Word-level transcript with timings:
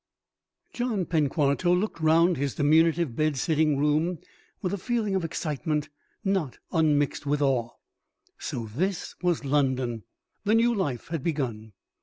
I 0.73 0.77
John 0.79 1.05
Penquarto 1.05 1.71
looked 1.71 1.99
round 1.99 2.35
his 2.35 2.55
diminutive 2.55 3.15
bed 3.15 3.37
sitting 3.37 3.77
room 3.77 4.17
with 4.59 4.73
a 4.73 4.77
feeling 4.79 5.13
of 5.13 5.23
excitement 5.23 5.89
not 6.23 6.57
unmixed 6.71 7.27
with 7.27 7.39
awe. 7.39 7.69
So 8.39 8.65
this 8.65 9.13
was 9.21 9.45
London! 9.45 10.01
The 10.43 10.55
new 10.55 10.73
life 10.73 11.09
had 11.09 11.21
begun. 11.21 11.73